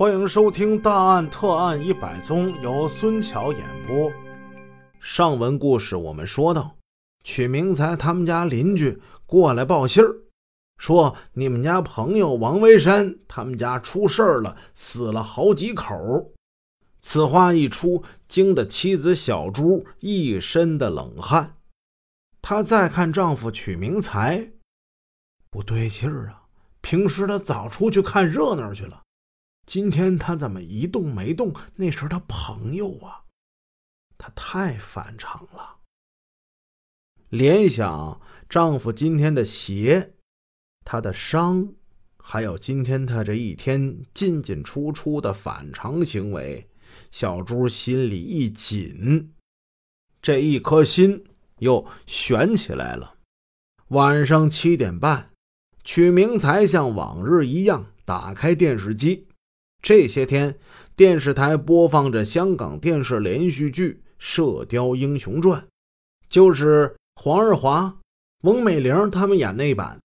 [0.00, 4.10] 欢迎收听《大案特案一百宗》，由孙桥演播。
[4.98, 6.74] 上文故事我们说到，
[7.22, 10.16] 曲明才他们家邻居过来报信儿，
[10.78, 16.32] 说你们家朋友王维山他们家出事儿了，死了好几口。
[17.02, 21.56] 此话一出，惊得妻子小朱一身的冷汗。
[22.40, 24.52] 她再看丈夫曲明才，
[25.50, 26.44] 不对劲儿啊！
[26.80, 29.02] 平时他早出去看热闹去了，
[29.70, 31.54] 今天他怎么一动没动？
[31.76, 33.22] 那是他朋友啊，
[34.18, 35.76] 他太反常了。
[37.28, 40.14] 联想丈夫今天的鞋，
[40.84, 41.72] 他的伤，
[42.18, 46.68] 还有今天他这一天进进出出的反常行为，
[47.12, 49.32] 小朱心里一紧，
[50.20, 51.24] 这一颗心
[51.58, 53.18] 又悬起来了。
[53.90, 55.30] 晚上七点半。
[55.84, 59.28] 曲明才像往日一样打开电视机。
[59.82, 60.58] 这些天，
[60.94, 65.60] 电视台播放着香港电视连续剧《射雕英雄传》，
[66.28, 67.98] 就是黄日华、
[68.42, 69.98] 翁美玲他们演那版。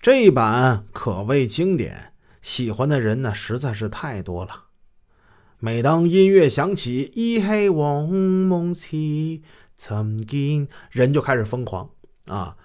[0.00, 4.64] 这一版可谓经典，喜欢的人呢实在是太多了。
[5.58, 9.42] 每当音乐响起，“一黑王梦起，
[9.78, 11.90] 曾经”，人就开始疯狂
[12.26, 12.56] 啊！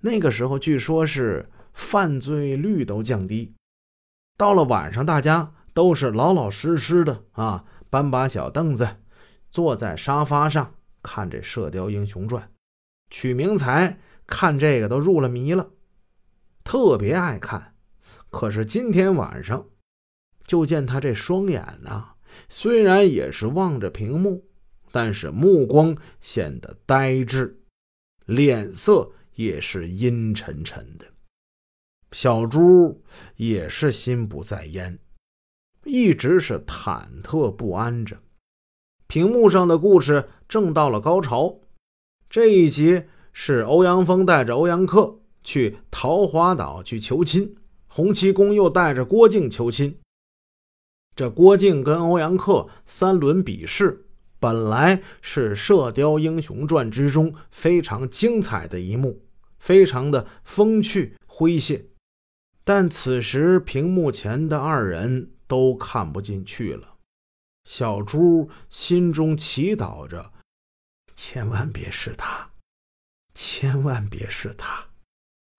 [0.00, 1.48] 那个时候，据说是。
[1.74, 3.54] 犯罪率都降低，
[4.36, 8.96] 到了晚上，大家都是老老实实的啊，搬把小凳子，
[9.48, 12.42] 坐在沙发上看这《射雕英雄传》。
[13.10, 15.70] 曲明才看这个都入了迷了，
[16.64, 17.76] 特别爱看。
[18.28, 19.68] 可是今天晚上，
[20.44, 22.14] 就见他这双眼呐，
[22.48, 24.48] 虽然也是望着屏幕，
[24.90, 27.62] 但是目光显得呆滞，
[28.26, 31.06] 脸色也是阴沉沉的。
[32.10, 33.00] 小朱
[33.36, 34.98] 也是心不在焉，
[35.88, 38.18] 一直是忐忑不安着。
[39.06, 41.60] 屏幕上的故事正到了高潮，
[42.28, 49.98] 这一集是欧阳锋带着欧阳克去桃花岛去求亲，洪七公又带着郭靖求亲。
[51.16, 54.04] 这郭靖跟欧阳克三轮比试，
[54.38, 59.22] 本来是《射雕英雄传》之中非常精彩的一幕，
[59.58, 61.86] 非常的风趣诙谐。
[62.62, 66.96] 但此时屏幕前的二人都看不进去了，
[67.64, 70.32] 小朱心中祈祷着
[71.16, 72.48] ：“千万别是他，
[73.34, 74.86] 千万别是他。”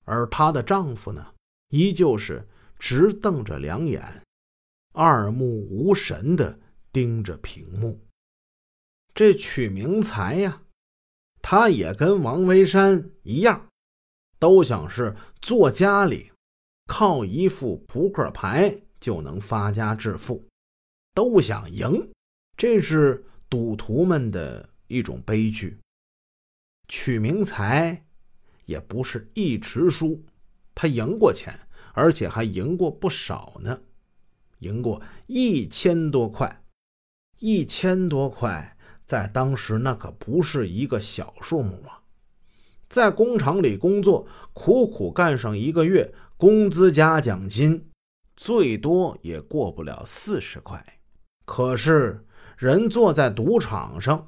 [0.05, 1.33] 而她的丈夫呢，
[1.69, 2.47] 依旧是
[2.77, 4.23] 直瞪着两眼，
[4.93, 6.59] 二目无神的
[6.91, 7.99] 盯着屏幕。
[9.13, 10.61] 这曲明才呀，
[11.41, 13.67] 他也跟王维山一样，
[14.37, 16.31] 都想是坐家里。
[16.87, 20.45] 靠一副扑克牌就能发家致富，
[21.13, 22.11] 都想赢，
[22.57, 25.79] 这是赌徒们的一种悲剧。
[26.87, 28.05] 曲明才
[28.65, 30.23] 也不是一直输，
[30.75, 31.59] 他赢过钱，
[31.93, 33.81] 而且还赢过不少呢，
[34.59, 36.63] 赢过一千多块，
[37.39, 42.03] 一千多块在当时那可不是一个小数目啊！
[42.89, 46.13] 在工厂里工作，苦苦干上一个月。
[46.37, 47.88] 工资加奖金，
[48.39, 51.01] 最多也过不了四十块。
[51.43, 52.25] 可是
[52.57, 54.25] 人坐在赌场上，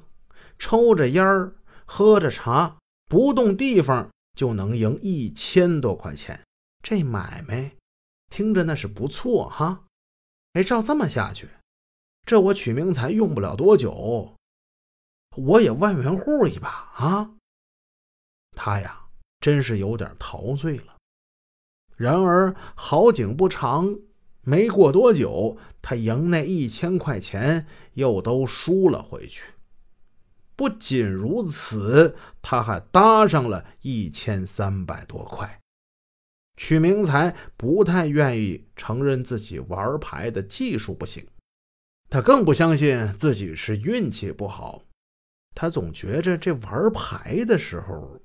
[0.58, 1.56] 抽着烟儿，
[1.86, 6.44] 喝着茶，不动地方就能赢一千多块钱。
[6.82, 7.74] 这买卖
[8.28, 9.86] 听着那是不错哈。
[10.52, 11.48] 哎，照这么下去，
[12.26, 14.36] 这我取名才用不了多久，
[15.36, 17.30] 我也万元户一把啊。
[18.54, 19.06] 他呀，
[19.40, 20.98] 真是有点陶醉了。
[21.96, 23.96] 然而好景不长，
[24.42, 29.52] 没过多久，他赢那一千块钱又都输了回去。
[30.56, 35.60] 不仅如此，他还搭上了一千三百多块。
[36.56, 41.26] 曲明才不太愿意承认自己玩牌的技术不行，
[42.10, 44.84] 他更不相信自己是运气不好。
[45.54, 48.20] 他总觉着这玩牌的时候。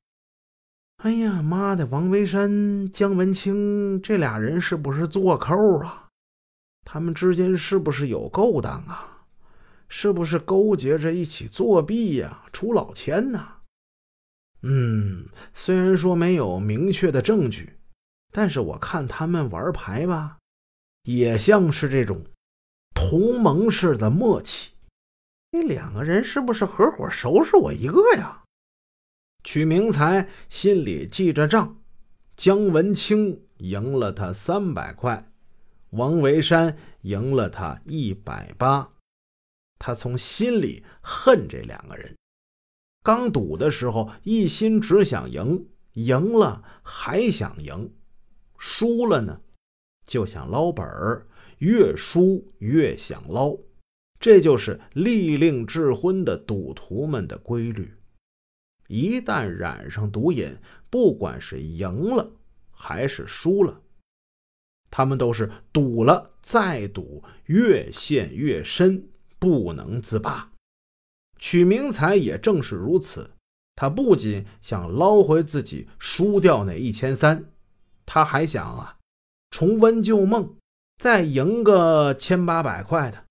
[1.04, 1.86] 哎呀妈的！
[1.86, 6.08] 王维山、姜文清这俩人是不是做扣啊？
[6.84, 9.26] 他们之间是不是有勾当啊？
[9.88, 12.46] 是不是勾结着一起作弊呀？
[12.52, 13.58] 出老千呐？
[14.64, 17.78] 嗯，虽然说没有明确的证据，
[18.32, 20.40] 但是我看他们玩牌吧，
[21.04, 22.26] 也像是这种
[22.96, 24.74] 同盟式的默契。
[25.52, 28.46] 这两个人是不是合伙收拾我一个呀？
[29.48, 31.78] 曲明才心里记着账，
[32.36, 35.32] 姜文清赢了他三百块，
[35.92, 38.92] 王维山赢了他一百八，
[39.80, 42.14] 他从心里恨这两个人。
[43.02, 47.94] 刚赌的时候，一心只想赢，赢了还想赢，
[48.58, 49.40] 输了呢，
[50.06, 51.26] 就想捞本儿，
[51.60, 53.58] 越输越想捞，
[54.20, 57.94] 这就是利令智昏的赌徒们的规律。
[58.88, 60.58] 一旦染上毒瘾，
[60.90, 62.32] 不管是赢了
[62.72, 63.82] 还是输了，
[64.90, 69.08] 他们都是赌了再赌，越陷越深，
[69.38, 70.52] 不能自拔。
[71.38, 73.30] 曲明才也正是如此，
[73.76, 77.52] 他不仅想捞回自己输掉那一千三，
[78.06, 78.98] 他还想啊，
[79.52, 80.56] 重温旧梦，
[80.98, 83.26] 再赢个千八百块的。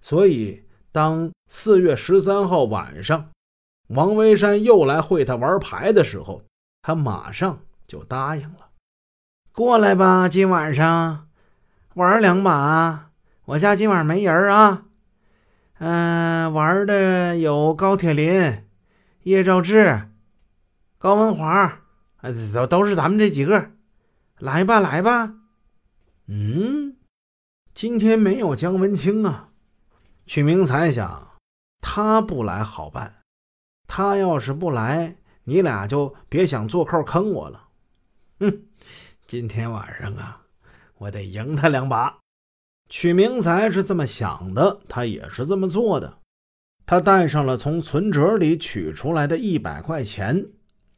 [0.00, 0.62] 所以，
[0.92, 3.30] 当四月十三号晚上，
[3.88, 6.42] 王维山又来会他玩牌的时候，
[6.82, 8.68] 他马上就答应了。
[9.52, 11.28] 过来吧，今晚上
[11.94, 13.10] 玩两把，
[13.46, 14.84] 我家今晚没人啊。
[15.78, 18.64] 嗯，玩的有高铁林、
[19.22, 20.08] 叶兆志、
[20.98, 21.80] 高文华，
[22.52, 23.70] 都都是咱们这几个。
[24.38, 25.34] 来吧，来吧。
[26.26, 26.96] 嗯，
[27.72, 29.48] 今天没有姜文清啊。
[30.26, 31.38] 曲明才想，
[31.80, 33.17] 他不来好办，
[33.88, 37.68] 他要是不来，你俩就别想做扣坑我了。
[38.38, 38.62] 哼，
[39.26, 40.42] 今天晚上啊，
[40.98, 42.18] 我得赢他两把。
[42.90, 46.18] 曲明才是这么想的，他也是这么做的。
[46.86, 50.46] 他带上了从存折里取出来的一百块钱，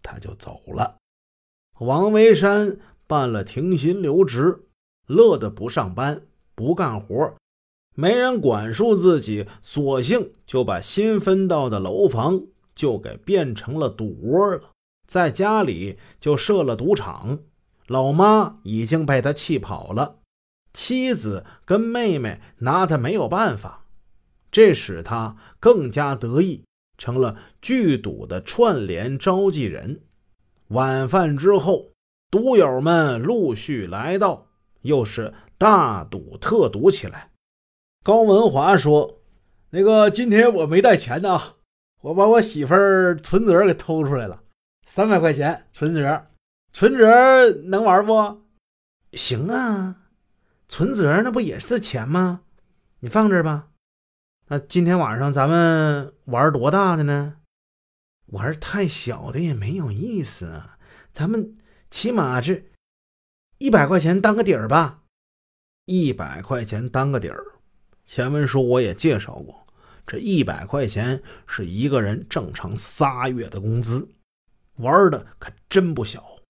[0.02, 0.98] 他就走了。
[1.78, 2.76] 王维山
[3.06, 4.66] 办了停薪留职，
[5.06, 6.22] 乐得不上班
[6.54, 7.34] 不干活，
[7.94, 12.40] 没人管束自己，索性就把新分到的楼房
[12.80, 14.70] 就给变成了赌窝了，
[15.06, 17.40] 在家里就设了赌场。
[17.88, 20.20] 老妈已经被他气跑了。
[20.72, 23.84] 妻子跟妹妹拿他没有办法，
[24.50, 26.64] 这使他更加得意，
[26.96, 30.00] 成了聚赌的串联召集人。
[30.68, 31.90] 晚饭之后，
[32.30, 34.46] 赌友们陆续来到，
[34.80, 37.30] 又是大赌特赌起来。
[38.02, 39.20] 高文华说
[39.68, 41.38] ：“那个今天我没带钱呢，
[42.00, 44.42] 我把我媳妇儿存折给偷出来了，
[44.86, 46.26] 三百块钱存折，
[46.72, 48.42] 存折能玩不？
[49.12, 49.96] 行啊。”
[50.70, 52.42] 存折那不也是钱吗？
[53.00, 53.70] 你放这儿吧。
[54.46, 57.38] 那今天晚上咱们玩多大的呢？
[58.26, 60.78] 玩太小的也没有意思啊。
[61.12, 61.58] 咱们
[61.90, 62.70] 起码是
[63.58, 65.02] 一百块钱当个底儿吧。
[65.86, 67.44] 一百块钱当个底儿。
[68.06, 69.66] 前文书我也介绍过，
[70.10, 74.08] 这一百块钱是一个人正常仨月的工资。
[74.78, 76.40] 玩的可真不小。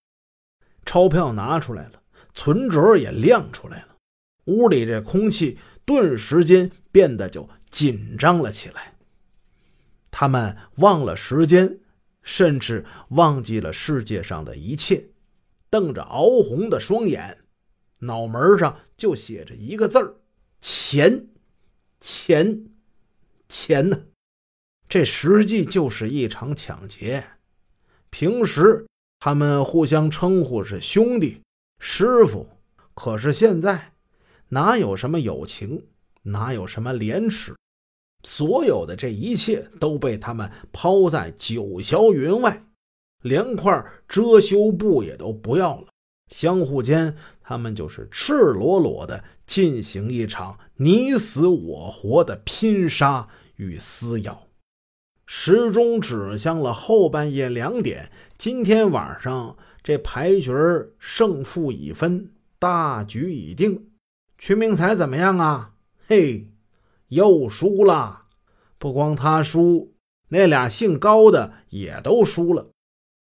[0.86, 2.02] 钞票拿出来了，
[2.32, 3.96] 存折也亮出来了。
[4.46, 8.94] 屋里这空气顿时间变得就紧张了起来。
[10.10, 11.80] 他们忘了时间，
[12.22, 15.08] 甚至忘记了世界上的一切，
[15.68, 17.36] 瞪着熬红的双眼，
[17.98, 20.14] 脑门上就写着一个字儿：
[20.62, 21.28] 钱，
[22.00, 22.64] 钱，
[23.50, 24.05] 钱呢？
[24.88, 27.25] 这实际就是一场抢劫。
[28.08, 28.87] 平时
[29.19, 31.43] 他们互相称呼是兄弟、
[31.81, 32.49] 师傅，
[32.94, 33.93] 可是现在。
[34.52, 35.85] 哪有什么友情，
[36.23, 37.55] 哪有什么廉耻，
[38.25, 42.60] 所有的这一切都被他们抛在九霄云外，
[43.22, 45.86] 连块遮羞布也都不要了。
[46.34, 53.29] 相互间，他们就是赤裸裸的进行一场你死我活的拼杀
[53.60, 54.46] 与撕咬。
[55.26, 60.50] 时钟指向了后半夜两点，今天晚上这牌局
[60.98, 63.90] 胜负已分，大局已定。
[64.38, 65.74] 屈明才怎么样啊？
[66.08, 66.48] 嘿，
[67.08, 68.24] 又输了。
[68.79, 69.93] 不光他输，
[70.31, 72.70] 那俩姓高的也都输了。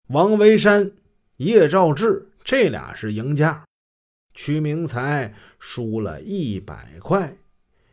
[0.09, 0.91] 王维山、
[1.37, 3.63] 叶兆志这俩是赢家。
[4.33, 7.37] 屈明才输了一百块，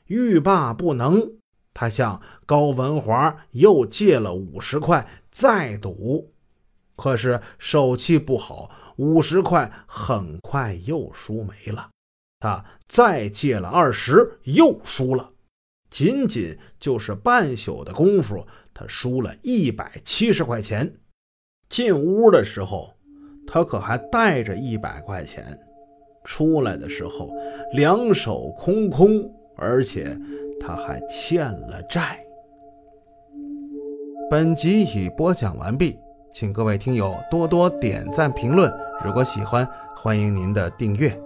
[0.07, 1.37] 欲罢不能，
[1.75, 6.33] 他向高文华又借了五十块再赌，
[6.97, 11.89] 可是手气不好，五十块很快又输没了。
[12.41, 15.31] 他再借了二十，又输了。
[15.91, 20.93] 仅仅就是半宿的功夫，他输了一百七十块钱。
[21.69, 22.95] 进屋的时候，
[23.47, 25.59] 他可还带着一百块钱。
[26.25, 27.31] 出来的时候，
[27.73, 30.19] 两手空空，而且
[30.65, 32.19] 他还欠了债。
[34.31, 35.99] 本集已播讲完毕，
[36.33, 38.73] 请各位听友多多点赞评论。
[39.05, 41.19] 如果喜欢，欢迎您的订阅。